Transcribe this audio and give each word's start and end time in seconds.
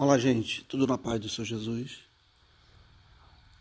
Olá, 0.00 0.16
gente, 0.16 0.64
tudo 0.64 0.86
na 0.86 0.96
paz 0.96 1.20
do 1.20 1.28
Senhor 1.28 1.44
Jesus? 1.44 1.98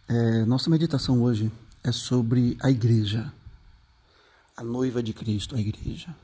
É, 0.08 0.46
nossa 0.46 0.70
meditação 0.70 1.22
hoje 1.22 1.52
é 1.84 1.92
sobre 1.92 2.56
a 2.62 2.72
igreja, 2.72 3.34
a 4.56 4.64
noiva 4.64 5.04
de 5.04 5.12
Cristo, 5.12 5.54
a 5.54 5.60
igreja. 5.60 6.16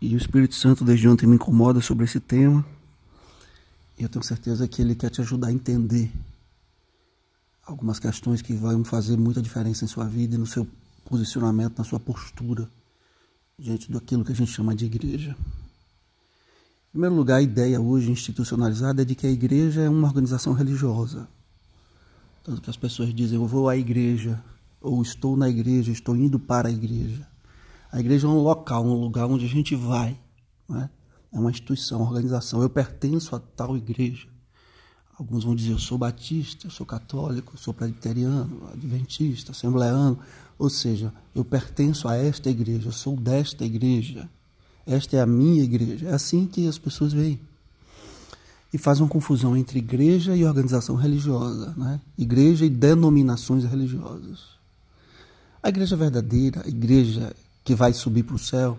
E 0.00 0.14
o 0.14 0.16
Espírito 0.16 0.54
Santo 0.54 0.86
desde 0.86 1.06
ontem 1.06 1.26
me 1.26 1.34
incomoda 1.34 1.82
sobre 1.82 2.06
esse 2.06 2.18
tema. 2.18 2.64
E 3.98 4.04
eu 4.04 4.08
tenho 4.08 4.24
certeza 4.24 4.66
que 4.66 4.80
ele 4.80 4.94
quer 4.94 5.10
te 5.10 5.20
ajudar 5.20 5.48
a 5.48 5.52
entender 5.52 6.10
algumas 7.66 7.98
questões 7.98 8.40
que 8.40 8.54
vão 8.54 8.82
fazer 8.86 9.18
muita 9.18 9.42
diferença 9.42 9.84
em 9.84 9.88
sua 9.88 10.06
vida 10.06 10.34
e 10.34 10.38
no 10.38 10.46
seu 10.46 10.66
posicionamento, 11.04 11.76
na 11.76 11.84
sua 11.84 12.00
postura 12.00 12.66
diante 13.58 13.92
daquilo 13.92 14.24
que 14.24 14.32
a 14.32 14.34
gente 14.34 14.50
chama 14.50 14.74
de 14.74 14.86
igreja. 14.86 15.36
Primeiro 16.98 17.14
lugar, 17.14 17.36
a 17.36 17.42
ideia 17.42 17.80
hoje 17.80 18.10
institucionalizada 18.10 19.02
é 19.02 19.04
de 19.04 19.14
que 19.14 19.24
a 19.24 19.30
igreja 19.30 19.82
é 19.82 19.88
uma 19.88 20.08
organização 20.08 20.52
religiosa. 20.52 21.28
Tanto 22.42 22.60
que 22.60 22.68
as 22.68 22.76
pessoas 22.76 23.14
dizem, 23.14 23.38
eu 23.38 23.46
vou 23.46 23.68
à 23.68 23.76
igreja, 23.76 24.42
ou 24.80 25.00
estou 25.00 25.36
na 25.36 25.48
igreja, 25.48 25.92
estou 25.92 26.16
indo 26.16 26.40
para 26.40 26.66
a 26.66 26.72
igreja. 26.72 27.24
A 27.92 28.00
igreja 28.00 28.26
é 28.26 28.30
um 28.30 28.40
local, 28.40 28.84
um 28.84 28.94
lugar 28.94 29.26
onde 29.26 29.44
a 29.44 29.48
gente 29.48 29.76
vai. 29.76 30.18
Né? 30.68 30.90
É 31.32 31.38
uma 31.38 31.52
instituição, 31.52 32.00
uma 32.00 32.08
organização. 32.08 32.62
Eu 32.62 32.68
pertenço 32.68 33.36
a 33.36 33.38
tal 33.38 33.76
igreja. 33.76 34.26
Alguns 35.16 35.44
vão 35.44 35.54
dizer, 35.54 35.70
eu 35.70 35.78
sou 35.78 35.96
batista, 35.96 36.66
eu 36.66 36.70
sou 36.72 36.84
católico, 36.84 37.52
eu 37.54 37.58
sou 37.58 37.72
presbiteriano, 37.72 38.70
adventista, 38.72 39.52
assembleano. 39.52 40.18
Ou 40.58 40.68
seja, 40.68 41.14
eu 41.32 41.44
pertenço 41.44 42.08
a 42.08 42.16
esta 42.16 42.50
igreja, 42.50 42.88
eu 42.88 42.92
sou 42.92 43.16
desta 43.16 43.64
igreja. 43.64 44.28
Esta 44.88 45.18
é 45.18 45.20
a 45.20 45.26
minha 45.26 45.62
igreja. 45.62 46.08
É 46.08 46.14
assim 46.14 46.46
que 46.46 46.66
as 46.66 46.78
pessoas 46.78 47.12
veem. 47.12 47.38
E 48.72 48.78
fazem 48.78 49.02
uma 49.02 49.10
confusão 49.10 49.54
entre 49.54 49.78
igreja 49.78 50.34
e 50.34 50.44
organização 50.44 50.96
religiosa, 50.96 51.74
né? 51.76 52.00
igreja 52.16 52.64
e 52.64 52.70
denominações 52.70 53.64
religiosas. 53.64 54.58
A 55.62 55.68
igreja 55.68 55.94
verdadeira, 55.94 56.62
a 56.64 56.68
igreja 56.68 57.34
que 57.64 57.74
vai 57.74 57.92
subir 57.92 58.22
para 58.22 58.36
o 58.36 58.38
céu, 58.38 58.78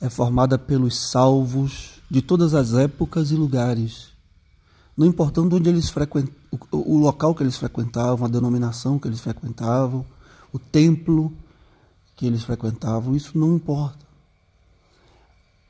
é 0.00 0.08
formada 0.08 0.58
pelos 0.58 0.98
salvos 0.98 2.00
de 2.10 2.20
todas 2.20 2.54
as 2.54 2.74
épocas 2.74 3.30
e 3.30 3.34
lugares, 3.34 4.08
não 4.96 5.06
importando 5.06 5.56
onde 5.56 5.68
eles 5.68 5.88
frequent... 5.88 6.28
o 6.70 6.98
local 6.98 7.34
que 7.34 7.42
eles 7.42 7.56
frequentavam, 7.56 8.26
a 8.26 8.28
denominação 8.28 8.98
que 8.98 9.08
eles 9.08 9.20
frequentavam, 9.20 10.04
o 10.52 10.58
templo 10.58 11.32
que 12.16 12.26
eles 12.26 12.42
frequentavam, 12.42 13.16
isso 13.16 13.38
não 13.38 13.56
importa. 13.56 14.11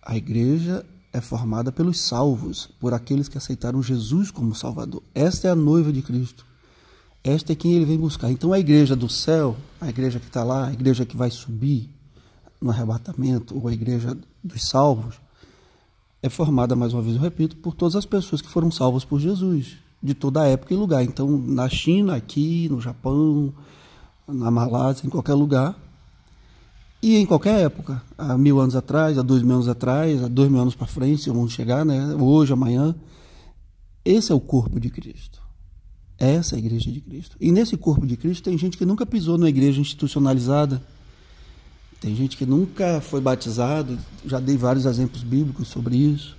A 0.03 0.17
igreja 0.17 0.84
é 1.12 1.20
formada 1.20 1.70
pelos 1.70 2.00
salvos, 2.00 2.69
por 2.81 2.92
aqueles 2.92 3.28
que 3.28 3.39
aceitaram 3.39 3.83
Jesus 3.83 4.31
como 4.31 4.55
Salvador. 4.55 5.03
Esta 5.14 5.48
é 5.48 5.50
a 5.50 5.56
noiva 5.56 5.92
de 5.92 6.03
Cristo. 6.03 6.45
Esta 7.22 7.53
é 7.53 7.55
quem 7.55 7.75
ele 7.75 7.84
vem 7.84 7.98
buscar. 7.98 8.30
Então 8.30 8.53
a 8.53 8.58
igreja 8.58 8.97
do 8.97 9.08
céu, 9.08 9.56
a 9.80 9.89
igreja 9.89 10.19
que 10.19 10.27
está 10.27 10.42
lá, 10.42 10.67
a 10.67 10.73
igreja 10.73 11.06
que 11.06 11.17
vai 11.17 11.30
subir 11.30 11.89
no 12.61 12.70
arrebatamento, 12.70 13.56
ou 13.56 13.69
a 13.69 13.73
igreja 13.73 14.17
dos 14.42 14.69
salvos, 14.69 15.17
é 16.23 16.28
formada, 16.28 16.75
mais 16.75 16.92
uma 16.92 17.03
vez 17.03 17.17
eu 17.17 17.23
repito, 17.23 17.56
por 17.56 17.75
todas 17.75 17.97
as 17.97 18.06
pessoas 18.06 18.41
que 18.41 18.48
foram 18.48 18.70
salvas 18.70 19.05
por 19.05 19.20
Jesus, 19.20 19.77
de 20.03 20.14
toda 20.14 20.47
época 20.47 20.73
e 20.73 20.77
lugar. 20.77 21.03
Então, 21.03 21.28
na 21.28 21.69
China, 21.69 22.17
aqui, 22.17 22.69
no 22.69 22.80
Japão, 22.80 23.53
na 24.27 24.50
Malásia, 24.50 25.06
em 25.06 25.11
qualquer 25.11 25.34
lugar, 25.34 25.77
e 27.03 27.17
em 27.17 27.27
qualquer 27.27 27.64
época, 27.64 28.00
há 28.17 28.39
mil 28.39 28.61
anos 28.61 28.77
atrás, 28.77 29.19
há 29.19 29.22
dois 29.22 29.42
mil 29.42 29.55
anos 29.55 29.69
atrás, 29.69 30.22
há 30.22 30.28
dois 30.28 30.48
mil 30.48 30.61
anos 30.61 30.77
para 30.77 30.86
frente, 30.86 31.22
se 31.22 31.31
vamos 31.31 31.53
chegar, 31.53 31.84
né? 31.84 32.14
hoje, 32.14 32.53
amanhã, 32.53 32.95
esse 34.05 34.31
é 34.31 34.34
o 34.34 34.41
corpo 34.41 34.78
de 34.78 34.89
Cristo. 34.89 35.42
Essa 36.17 36.55
é 36.55 36.56
a 36.56 36.58
igreja 36.61 36.92
de 36.92 37.00
Cristo. 37.00 37.36
E 37.41 37.50
nesse 37.50 37.77
corpo 37.77 38.06
de 38.06 38.17
Cristo 38.17 38.45
tem 38.45 38.56
gente 38.56 38.78
que 38.78 38.86
nunca 38.86 39.05
pisou 39.05 39.36
numa 39.36 39.48
igreja 39.48 39.80
institucionalizada, 39.80 40.80
tem 42.01 42.14
gente 42.14 42.36
que 42.36 42.46
nunca 42.46 43.01
foi 43.01 43.20
batizado, 43.20 43.98
já 44.24 44.39
dei 44.39 44.57
vários 44.57 44.86
exemplos 44.86 45.24
bíblicos 45.24 45.67
sobre 45.67 45.96
isso. 45.96 46.36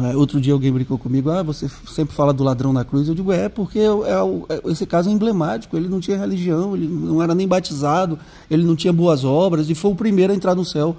É? 0.00 0.16
Outro 0.16 0.40
dia 0.40 0.54
alguém 0.54 0.72
brincou 0.72 0.96
comigo, 0.96 1.30
ah, 1.30 1.42
você 1.42 1.68
sempre 1.86 2.14
fala 2.14 2.32
do 2.32 2.42
ladrão 2.42 2.72
na 2.72 2.84
cruz. 2.84 3.08
Eu 3.08 3.14
digo, 3.14 3.30
é, 3.30 3.48
porque 3.48 3.78
é, 3.78 3.82
é, 3.84 4.70
esse 4.70 4.86
caso 4.86 5.10
é 5.10 5.12
emblemático. 5.12 5.76
Ele 5.76 5.88
não 5.88 6.00
tinha 6.00 6.16
religião, 6.16 6.74
ele 6.74 6.88
não 6.88 7.22
era 7.22 7.34
nem 7.34 7.46
batizado, 7.46 8.18
ele 8.50 8.64
não 8.64 8.74
tinha 8.74 8.92
boas 8.92 9.22
obras 9.22 9.68
e 9.68 9.74
foi 9.74 9.90
o 9.90 9.96
primeiro 9.96 10.32
a 10.32 10.36
entrar 10.36 10.54
no 10.54 10.64
céu 10.64 10.96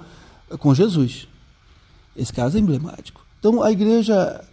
com 0.58 0.72
Jesus. 0.74 1.26
Esse 2.16 2.32
caso 2.32 2.56
é 2.56 2.60
emblemático. 2.60 3.24
Então 3.40 3.62
a 3.62 3.72
igreja 3.72 4.44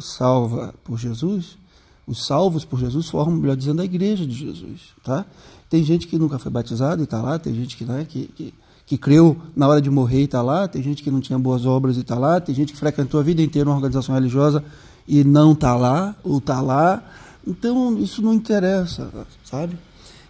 salva 0.00 0.74
por 0.82 0.98
Jesus, 0.98 1.58
os 2.06 2.26
salvos 2.26 2.64
por 2.64 2.80
Jesus 2.80 3.10
formam, 3.10 3.36
melhor 3.36 3.56
dizendo, 3.56 3.82
a 3.82 3.84
igreja 3.84 4.26
de 4.26 4.34
Jesus. 4.34 4.80
Tá? 5.04 5.26
Tem 5.68 5.84
gente 5.84 6.06
que 6.06 6.18
nunca 6.18 6.38
foi 6.38 6.50
batizado 6.50 7.02
e 7.02 7.04
está 7.04 7.20
lá, 7.20 7.38
tem 7.38 7.54
gente 7.54 7.76
que, 7.76 7.84
né, 7.84 8.06
que, 8.08 8.26
que 8.28 8.54
que 8.92 8.98
creu 8.98 9.38
na 9.56 9.66
hora 9.66 9.80
de 9.80 9.88
morrer 9.88 10.20
e 10.20 10.24
está 10.24 10.42
lá, 10.42 10.68
tem 10.68 10.82
gente 10.82 11.02
que 11.02 11.10
não 11.10 11.18
tinha 11.18 11.38
boas 11.38 11.64
obras 11.64 11.96
e 11.96 12.00
está 12.00 12.18
lá, 12.18 12.38
tem 12.38 12.54
gente 12.54 12.74
que 12.74 12.78
frequentou 12.78 13.18
a 13.18 13.22
vida 13.22 13.40
inteira 13.40 13.66
uma 13.66 13.74
organização 13.74 14.14
religiosa 14.14 14.62
e 15.08 15.24
não 15.24 15.52
está 15.52 15.74
lá, 15.74 16.14
ou 16.22 16.36
está 16.36 16.60
lá. 16.60 17.02
Então, 17.46 17.96
isso 17.96 18.20
não 18.20 18.34
interessa, 18.34 19.08
sabe? 19.44 19.78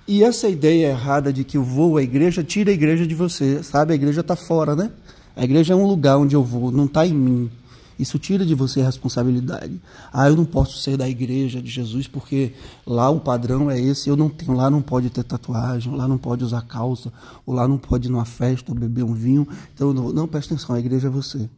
E 0.06 0.22
essa 0.22 0.48
ideia 0.48 0.90
errada 0.90 1.32
de 1.32 1.42
que 1.42 1.56
eu 1.56 1.64
vou 1.64 1.96
à 1.96 2.04
igreja, 2.04 2.44
tira 2.44 2.70
a 2.70 2.72
igreja 2.72 3.04
de 3.04 3.16
você, 3.16 3.64
sabe? 3.64 3.94
A 3.94 3.96
igreja 3.96 4.20
está 4.20 4.36
fora, 4.36 4.76
né? 4.76 4.92
A 5.34 5.42
igreja 5.42 5.72
é 5.72 5.76
um 5.76 5.84
lugar 5.84 6.16
onde 6.18 6.36
eu 6.36 6.44
vou, 6.44 6.70
não 6.70 6.84
está 6.84 7.04
em 7.04 7.14
mim. 7.14 7.50
Isso 7.98 8.18
tira 8.18 8.44
de 8.44 8.54
você 8.54 8.80
a 8.80 8.86
responsabilidade. 8.86 9.80
Ah, 10.12 10.28
eu 10.28 10.36
não 10.36 10.44
posso 10.44 10.78
ser 10.78 10.96
da 10.96 11.08
igreja 11.08 11.60
de 11.60 11.70
Jesus 11.70 12.06
porque 12.08 12.54
lá 12.86 13.10
o 13.10 13.20
padrão 13.20 13.70
é 13.70 13.80
esse, 13.80 14.08
eu 14.08 14.16
não 14.16 14.28
tenho, 14.28 14.52
lá 14.52 14.70
não 14.70 14.82
pode 14.82 15.10
ter 15.10 15.22
tatuagem, 15.22 15.94
lá 15.94 16.08
não 16.08 16.18
pode 16.18 16.42
usar 16.44 16.62
calça, 16.62 17.12
ou 17.44 17.54
lá 17.54 17.68
não 17.68 17.78
pode 17.78 18.08
ir 18.08 18.10
numa 18.10 18.24
festa, 18.24 18.74
beber 18.74 19.04
um 19.04 19.14
vinho. 19.14 19.46
Então, 19.74 19.92
não, 19.92 20.12
não 20.12 20.26
presta 20.26 20.54
atenção, 20.54 20.74
a 20.74 20.80
igreja 20.80 21.08
é 21.08 21.10
você. 21.10 21.48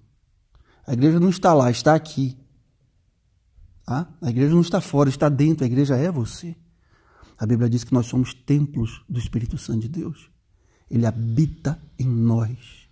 A 0.87 0.93
igreja 0.93 1.19
não 1.19 1.31
está 1.31 1.55
lá, 1.55 1.71
está 1.71 1.95
aqui. 1.95 2.37
Tá? 3.87 4.07
A 4.21 4.31
igreja 4.31 4.55
não 4.55 4.61
está 4.61 4.81
fora, 4.81 5.09
está 5.09 5.29
dentro, 5.29 5.65
a 5.65 5.67
igreja 5.67 5.97
é 5.97 6.11
você. 6.11 6.57
A 7.39 7.47
Bíblia 7.47 7.69
diz 7.69 7.85
que 7.85 7.93
nós 7.93 8.07
somos 8.07 8.33
templos 8.33 9.03
do 9.09 9.19
Espírito 9.19 9.59
Santo 9.59 9.81
de 9.81 9.89
Deus. 9.89 10.31
Ele 10.91 11.07
habita 11.07 11.81
em 11.99 12.07
nós. 12.07 12.84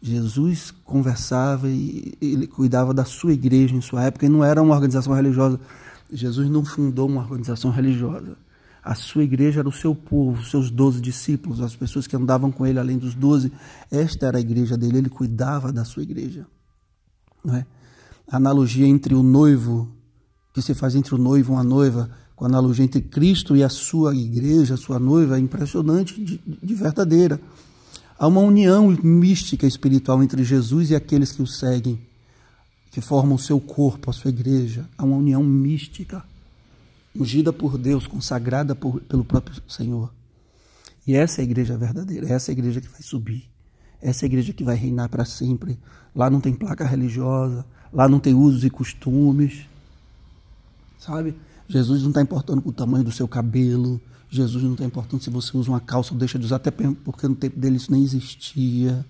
Jesus 0.00 0.72
conversava 0.84 1.68
e 1.68 2.14
ele 2.20 2.46
cuidava 2.46 2.94
da 2.94 3.04
sua 3.04 3.32
igreja 3.32 3.74
em 3.74 3.80
sua 3.80 4.04
época 4.04 4.26
e 4.26 4.28
não 4.28 4.44
era 4.44 4.62
uma 4.62 4.74
organização 4.74 5.12
religiosa. 5.12 5.58
Jesus 6.10 6.48
não 6.48 6.64
fundou 6.64 7.08
uma 7.08 7.22
organização 7.22 7.70
religiosa. 7.70 8.36
A 8.82 8.94
sua 8.94 9.24
igreja 9.24 9.60
era 9.60 9.68
o 9.68 9.72
seu 9.72 9.94
povo, 9.94 10.40
os 10.40 10.50
seus 10.50 10.70
doze 10.70 11.00
discípulos, 11.00 11.60
as 11.60 11.74
pessoas 11.74 12.06
que 12.06 12.16
andavam 12.16 12.50
com 12.50 12.64
ele 12.64 12.78
além 12.78 12.96
dos 12.96 13.14
doze. 13.14 13.52
Esta 13.90 14.26
era 14.26 14.38
a 14.38 14.40
igreja 14.40 14.76
dele, 14.76 14.98
ele 14.98 15.10
cuidava 15.10 15.72
da 15.72 15.84
sua 15.84 16.02
igreja. 16.02 16.46
Não 17.44 17.56
é? 17.56 17.66
A 18.30 18.36
analogia 18.36 18.86
entre 18.86 19.14
o 19.14 19.22
noivo, 19.22 19.88
que 20.54 20.62
se 20.62 20.74
faz 20.74 20.94
entre 20.94 21.14
o 21.14 21.18
noivo 21.18 21.52
e 21.52 21.54
uma 21.54 21.64
noiva, 21.64 22.08
com 22.36 22.44
a 22.44 22.48
analogia 22.48 22.84
entre 22.84 23.00
Cristo 23.00 23.56
e 23.56 23.64
a 23.64 23.68
sua 23.68 24.14
igreja, 24.14 24.74
a 24.74 24.76
sua 24.76 24.98
noiva, 24.98 25.36
é 25.36 25.40
impressionante, 25.40 26.22
de, 26.22 26.40
de 26.62 26.74
verdadeira. 26.74 27.40
Há 28.18 28.26
uma 28.26 28.40
união 28.40 28.90
mística 29.02 29.64
espiritual 29.64 30.22
entre 30.24 30.42
Jesus 30.42 30.90
e 30.90 30.96
aqueles 30.96 31.30
que 31.30 31.40
o 31.40 31.46
seguem, 31.46 32.00
que 32.90 33.00
formam 33.00 33.36
o 33.36 33.38
seu 33.38 33.60
corpo, 33.60 34.10
a 34.10 34.12
sua 34.12 34.30
igreja. 34.30 34.88
Há 34.98 35.04
uma 35.04 35.16
união 35.16 35.42
mística, 35.44 36.24
ungida 37.14 37.52
por 37.52 37.78
Deus, 37.78 38.08
consagrada 38.08 38.74
por, 38.74 39.00
pelo 39.02 39.24
próprio 39.24 39.62
Senhor. 39.68 40.12
E 41.06 41.14
essa 41.14 41.40
é 41.40 41.42
a 41.42 41.44
igreja 41.44 41.76
verdadeira, 41.76 42.32
essa 42.32 42.50
é 42.50 42.52
a 42.52 42.58
igreja 42.58 42.80
que 42.80 42.88
vai 42.88 43.02
subir, 43.02 43.48
essa 44.02 44.24
é 44.24 44.26
a 44.26 44.28
igreja 44.28 44.52
que 44.52 44.64
vai 44.64 44.74
reinar 44.74 45.08
para 45.08 45.24
sempre. 45.24 45.78
Lá 46.12 46.28
não 46.28 46.40
tem 46.40 46.52
placa 46.52 46.84
religiosa, 46.84 47.64
lá 47.92 48.08
não 48.08 48.18
tem 48.18 48.34
usos 48.34 48.64
e 48.64 48.70
costumes, 48.70 49.64
sabe? 50.98 51.36
Jesus 51.68 52.02
não 52.02 52.08
está 52.08 52.20
importando 52.20 52.60
com 52.60 52.70
o 52.70 52.72
tamanho 52.72 53.04
do 53.04 53.12
seu 53.12 53.28
cabelo, 53.28 54.00
Jesus 54.30 54.62
não 54.62 54.72
está 54.72 54.84
importando 54.84 55.22
se 55.22 55.30
você 55.30 55.56
usa 55.56 55.70
uma 55.70 55.80
calça 55.80 56.12
ou 56.12 56.18
deixa 56.18 56.38
de 56.38 56.44
usar, 56.44 56.56
até 56.56 56.70
porque 56.70 57.26
no 57.26 57.34
tempo 57.34 57.58
dele 57.58 57.76
isso 57.76 57.90
nem 57.90 58.02
existia, 58.02 59.04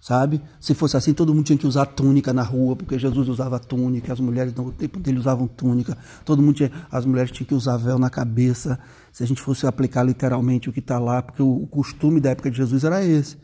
sabe? 0.00 0.40
Se 0.60 0.74
fosse 0.74 0.96
assim, 0.96 1.12
todo 1.12 1.34
mundo 1.34 1.44
tinha 1.44 1.58
que 1.58 1.66
usar 1.66 1.86
túnica 1.86 2.32
na 2.32 2.42
rua, 2.42 2.76
porque 2.76 2.98
Jesus 2.98 3.28
usava 3.28 3.58
túnica, 3.58 4.12
as 4.12 4.20
mulheres 4.20 4.54
no 4.54 4.72
tempo 4.72 4.98
dele 4.98 5.18
usavam 5.18 5.46
túnica, 5.46 5.96
todo 6.24 6.42
mundo 6.42 6.56
tinha, 6.56 6.70
as 6.90 7.04
mulheres 7.04 7.30
tinham 7.30 7.46
que 7.46 7.54
usar 7.54 7.76
véu 7.76 7.98
na 7.98 8.10
cabeça, 8.10 8.78
se 9.12 9.22
a 9.22 9.26
gente 9.26 9.40
fosse 9.40 9.66
aplicar 9.66 10.02
literalmente 10.02 10.68
o 10.68 10.72
que 10.72 10.80
está 10.80 10.98
lá, 10.98 11.22
porque 11.22 11.42
o, 11.42 11.62
o 11.62 11.66
costume 11.66 12.20
da 12.20 12.30
época 12.30 12.50
de 12.50 12.56
Jesus 12.56 12.84
era 12.84 13.04
esse. 13.04 13.36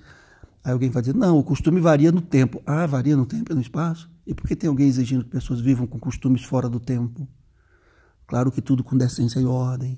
Aí 0.65 0.73
alguém 0.73 0.91
vai 0.91 1.01
dizer, 1.01 1.15
não, 1.15 1.39
o 1.39 1.45
costume 1.45 1.81
varia 1.81 2.11
no 2.11 2.21
tempo. 2.21 2.61
Ah, 2.67 2.87
varia 2.87 3.17
no 3.17 3.25
tempo 3.25 3.53
e 3.53 3.55
no 3.55 3.61
espaço? 3.61 4.11
E 4.27 4.35
por 4.35 4.49
que 4.49 4.57
tem 4.57 4.69
alguém 4.69 4.89
exigindo 4.89 5.23
que 5.23 5.31
pessoas 5.31 5.61
vivam 5.61 5.87
com 5.87 5.97
costumes 5.97 6.43
fora 6.43 6.69
do 6.69 6.81
tempo? 6.81 7.29
Claro 8.27 8.51
que 8.51 8.61
tudo 8.61 8.83
com 8.83 8.97
decência 8.97 9.39
e 9.39 9.45
ordem, 9.45 9.97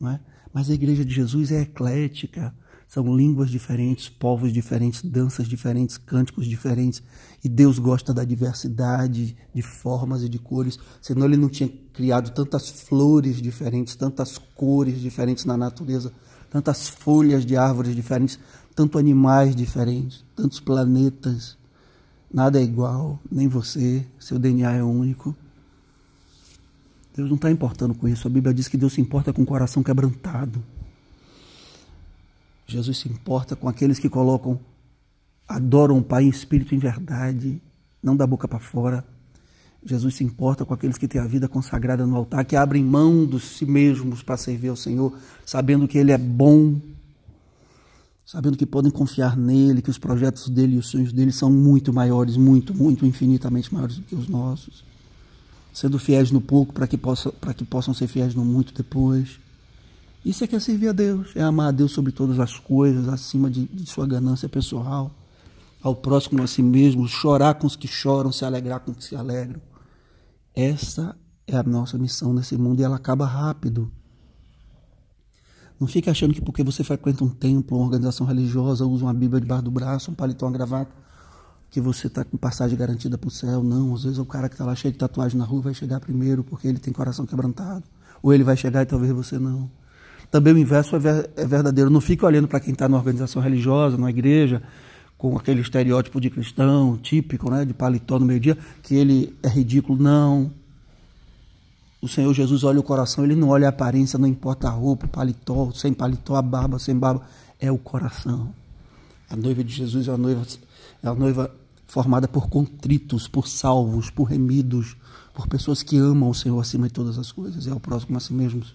não 0.00 0.10
é? 0.10 0.20
Mas 0.52 0.70
a 0.70 0.74
igreja 0.74 1.04
de 1.04 1.14
Jesus 1.14 1.52
é 1.52 1.62
eclética, 1.62 2.54
São 2.88 3.14
línguas 3.14 3.50
diferentes, 3.50 4.08
povos 4.08 4.50
diferentes, 4.50 5.02
danças 5.02 5.46
diferentes, 5.46 5.98
cânticos 5.98 6.46
diferentes. 6.46 7.02
E 7.44 7.48
Deus 7.48 7.78
gosta 7.78 8.14
da 8.14 8.24
diversidade 8.24 9.36
de 9.54 9.62
formas 9.62 10.22
e 10.22 10.28
de 10.28 10.38
cores. 10.38 10.78
Senão 11.02 11.26
Ele 11.26 11.36
não 11.36 11.50
tinha 11.50 11.68
criado 11.92 12.30
tantas 12.30 12.70
flores 12.70 13.42
diferentes, 13.42 13.94
tantas 13.94 14.38
cores 14.38 14.98
diferentes 15.02 15.44
na 15.44 15.54
natureza, 15.54 16.10
tantas 16.50 16.88
folhas 16.88 17.44
de 17.44 17.58
árvores 17.58 17.94
diferentes, 17.94 18.38
tantos 18.74 18.98
animais 18.98 19.54
diferentes, 19.54 20.24
tantos 20.34 20.58
planetas. 20.58 21.58
Nada 22.32 22.58
é 22.58 22.62
igual, 22.62 23.20
nem 23.30 23.48
você, 23.48 24.06
seu 24.18 24.38
DNA 24.38 24.76
é 24.76 24.82
único. 24.82 25.36
Deus 27.18 27.28
não 27.30 27.34
está 27.34 27.50
importando 27.50 27.96
com 27.96 28.06
isso. 28.06 28.28
A 28.28 28.30
Bíblia 28.30 28.54
diz 28.54 28.68
que 28.68 28.76
Deus 28.76 28.92
se 28.92 29.00
importa 29.00 29.32
com 29.32 29.42
o 29.42 29.46
coração 29.46 29.82
quebrantado. 29.82 30.62
Jesus 32.64 32.98
se 32.98 33.08
importa 33.08 33.56
com 33.56 33.68
aqueles 33.68 33.98
que 33.98 34.08
colocam, 34.08 34.60
adoram 35.48 35.98
o 35.98 36.02
Pai 36.02 36.22
em 36.22 36.28
espírito 36.28 36.72
e 36.72 36.76
em 36.76 36.78
verdade, 36.78 37.60
não 38.00 38.16
da 38.16 38.24
boca 38.24 38.46
para 38.46 38.60
fora. 38.60 39.04
Jesus 39.84 40.14
se 40.14 40.22
importa 40.22 40.64
com 40.64 40.72
aqueles 40.72 40.96
que 40.96 41.08
têm 41.08 41.20
a 41.20 41.26
vida 41.26 41.48
consagrada 41.48 42.06
no 42.06 42.14
altar, 42.14 42.44
que 42.44 42.54
abrem 42.54 42.84
mão 42.84 43.26
de 43.26 43.40
si 43.40 43.66
mesmos 43.66 44.22
para 44.22 44.36
servir 44.36 44.68
ao 44.68 44.76
Senhor, 44.76 45.12
sabendo 45.44 45.88
que 45.88 45.98
Ele 45.98 46.12
é 46.12 46.18
bom, 46.18 46.80
sabendo 48.24 48.56
que 48.56 48.66
podem 48.66 48.92
confiar 48.92 49.36
nele, 49.36 49.82
que 49.82 49.90
os 49.90 49.98
projetos 49.98 50.48
dele 50.48 50.76
e 50.76 50.78
os 50.78 50.86
sonhos 50.86 51.12
dele 51.12 51.32
são 51.32 51.50
muito 51.50 51.92
maiores, 51.92 52.36
muito, 52.36 52.72
muito, 52.72 53.04
infinitamente 53.04 53.74
maiores 53.74 53.96
do 53.96 54.02
que 54.02 54.14
os 54.14 54.28
nossos. 54.28 54.86
Sendo 55.78 55.96
fiéis 55.96 56.32
no 56.32 56.40
pouco 56.40 56.72
para 56.72 56.88
que, 56.88 56.98
possa, 56.98 57.32
que 57.56 57.64
possam 57.64 57.94
ser 57.94 58.08
fiéis 58.08 58.34
no 58.34 58.44
muito 58.44 58.74
depois. 58.74 59.38
Isso 60.24 60.42
é 60.42 60.46
que 60.48 60.56
é 60.56 60.58
servir 60.58 60.88
a 60.88 60.92
Deus, 60.92 61.28
é 61.36 61.40
amar 61.40 61.68
a 61.68 61.70
Deus 61.70 61.92
sobre 61.92 62.10
todas 62.10 62.40
as 62.40 62.58
coisas, 62.58 63.06
acima 63.06 63.48
de, 63.48 63.64
de 63.66 63.88
sua 63.88 64.04
ganância 64.04 64.48
pessoal, 64.48 65.08
ao 65.80 65.94
próximo 65.94 66.42
a 66.42 66.48
si 66.48 66.64
mesmo, 66.64 67.06
chorar 67.06 67.54
com 67.54 67.64
os 67.68 67.76
que 67.76 67.86
choram, 67.86 68.32
se 68.32 68.44
alegrar 68.44 68.80
com 68.80 68.90
os 68.90 68.96
que 68.96 69.04
se 69.04 69.14
alegram. 69.14 69.60
Essa 70.52 71.14
é 71.46 71.56
a 71.56 71.62
nossa 71.62 71.96
missão 71.96 72.34
nesse 72.34 72.56
mundo 72.56 72.80
e 72.80 72.82
ela 72.82 72.96
acaba 72.96 73.24
rápido. 73.24 73.88
Não 75.78 75.86
fique 75.86 76.10
achando 76.10 76.34
que 76.34 76.40
porque 76.40 76.64
você 76.64 76.82
frequenta 76.82 77.22
um 77.22 77.28
templo, 77.28 77.76
uma 77.78 77.84
organização 77.84 78.26
religiosa, 78.26 78.84
usa 78.84 79.04
uma 79.04 79.14
Bíblia 79.14 79.40
debaixo 79.40 79.62
do 79.62 79.70
braço, 79.70 80.10
um 80.10 80.14
paletó, 80.14 80.46
uma 80.46 80.52
gravata, 80.52 80.90
que 81.70 81.80
você 81.80 82.06
está 82.06 82.24
com 82.24 82.36
passagem 82.36 82.76
garantida 82.76 83.18
para 83.18 83.28
o 83.28 83.30
céu. 83.30 83.62
Não, 83.62 83.94
às 83.94 84.04
vezes 84.04 84.18
o 84.18 84.24
cara 84.24 84.48
que 84.48 84.54
está 84.54 84.64
lá 84.64 84.74
cheio 84.74 84.92
de 84.92 84.98
tatuagem 84.98 85.38
na 85.38 85.44
rua 85.44 85.62
vai 85.62 85.74
chegar 85.74 86.00
primeiro 86.00 86.42
porque 86.42 86.66
ele 86.66 86.78
tem 86.78 86.92
coração 86.92 87.26
quebrantado. 87.26 87.84
Ou 88.22 88.32
ele 88.32 88.42
vai 88.42 88.56
chegar 88.56 88.82
e 88.82 88.86
talvez 88.86 89.12
você 89.12 89.38
não. 89.38 89.70
Também 90.30 90.52
o 90.52 90.58
inverso 90.58 90.96
é, 90.96 90.98
ver, 90.98 91.30
é 91.36 91.46
verdadeiro. 91.46 91.90
Não 91.90 92.00
fique 92.00 92.24
olhando 92.24 92.48
para 92.48 92.60
quem 92.60 92.72
está 92.72 92.88
numa 92.88 92.98
organização 92.98 93.40
religiosa, 93.40 93.96
numa 93.96 94.10
igreja, 94.10 94.62
com 95.16 95.36
aquele 95.36 95.60
estereótipo 95.60 96.20
de 96.20 96.30
cristão 96.30 96.96
típico, 96.96 97.50
né, 97.50 97.64
de 97.64 97.74
paletó 97.74 98.18
no 98.18 98.26
meio-dia, 98.26 98.56
que 98.82 98.94
ele 98.94 99.36
é 99.42 99.48
ridículo. 99.48 100.00
Não. 100.00 100.50
O 102.00 102.08
Senhor 102.08 102.32
Jesus 102.32 102.62
olha 102.62 102.78
o 102.78 102.82
coração, 102.82 103.24
ele 103.24 103.34
não 103.34 103.48
olha 103.48 103.66
a 103.66 103.70
aparência, 103.70 104.18
não 104.18 104.28
importa 104.28 104.68
a 104.68 104.70
roupa, 104.70 105.06
o 105.06 105.08
paletó, 105.08 105.70
sem 105.72 105.92
paletó, 105.92 106.36
a 106.36 106.42
barba, 106.42 106.78
sem 106.78 106.96
barba. 106.96 107.22
É 107.58 107.72
o 107.72 107.78
coração. 107.78 108.54
A 109.28 109.36
noiva 109.36 109.64
de 109.64 109.72
Jesus 109.72 110.06
é 110.08 110.12
a 110.12 110.16
noiva, 110.16 110.42
é 111.02 111.08
a 111.08 111.14
noiva 111.14 111.54
formada 111.86 112.28
por 112.28 112.48
contritos, 112.48 113.26
por 113.26 113.48
salvos, 113.48 114.10
por 114.10 114.24
remidos, 114.24 114.96
por 115.32 115.46
pessoas 115.46 115.82
que 115.82 115.96
amam 115.96 116.28
o 116.28 116.34
Senhor 116.34 116.60
acima 116.60 116.86
de 116.88 116.92
todas 116.92 117.18
as 117.18 117.32
coisas. 117.32 117.66
É 117.66 117.72
o 117.72 117.80
próximo 117.80 118.16
a 118.16 118.20
si 118.20 118.32
mesmos. 118.32 118.74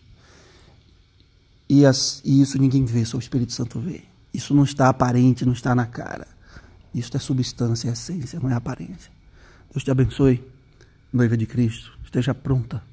E, 1.70 1.86
as, 1.86 2.22
e 2.26 2.42
isso 2.42 2.58
ninguém 2.58 2.86
vê, 2.86 3.06
só 3.06 3.18
o 3.18 3.20
Espírito 3.20 3.52
Santo 3.52 3.80
vê. 3.80 4.04
Isso 4.34 4.54
não 4.54 4.64
está 4.64 4.90
aparente, 4.90 5.46
não 5.46 5.54
está 5.54 5.76
na 5.76 5.86
cara. 5.86 6.28
Isso 6.94 7.16
é 7.16 7.20
substância, 7.20 7.90
é 7.90 7.94
essência, 7.94 8.40
não 8.40 8.50
é 8.50 8.54
aparência. 8.54 9.12
Deus 9.72 9.84
te 9.84 9.92
abençoe, 9.92 10.44
noiva 11.12 11.38
de 11.38 11.46
Cristo. 11.46 11.92
Esteja 12.04 12.34
pronta 12.34 12.84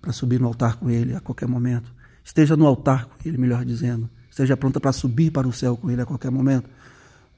para 0.00 0.12
subir 0.12 0.40
no 0.40 0.46
altar 0.46 0.76
com 0.76 0.90
Ele 0.90 1.14
a 1.14 1.20
qualquer 1.20 1.48
momento. 1.48 1.92
Esteja 2.24 2.56
no 2.56 2.66
altar 2.66 3.06
com 3.06 3.16
Ele, 3.26 3.38
melhor 3.38 3.64
dizendo. 3.64 4.08
Esteja 4.30 4.56
pronta 4.56 4.80
para 4.80 4.92
subir 4.92 5.30
para 5.30 5.48
o 5.48 5.52
céu 5.52 5.76
com 5.76 5.90
Ele 5.90 6.02
a 6.02 6.06
qualquer 6.06 6.30
momento. 6.30 6.68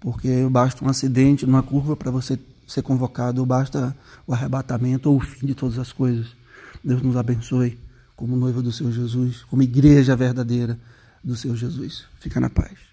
Porque 0.02 0.44
basta 0.50 0.84
um 0.84 0.88
acidente 0.88 1.46
numa 1.46 1.62
curva 1.62 1.94
para 1.96 2.10
você 2.10 2.36
ser 2.66 2.82
convocado, 2.82 3.46
basta 3.46 3.96
o 4.26 4.34
arrebatamento 4.34 5.08
ou 5.08 5.16
o 5.16 5.20
fim 5.20 5.46
de 5.46 5.54
todas 5.54 5.78
as 5.78 5.92
coisas. 5.92 6.26
Deus 6.82 7.00
nos 7.02 7.16
abençoe 7.16 7.78
como 8.16 8.36
noiva 8.36 8.60
do 8.60 8.72
Senhor 8.72 8.92
Jesus, 8.92 9.44
como 9.44 9.62
igreja 9.62 10.16
verdadeira 10.16 10.76
do 11.22 11.36
Senhor 11.36 11.56
Jesus. 11.56 12.04
Fica 12.18 12.40
na 12.40 12.50
paz. 12.50 12.91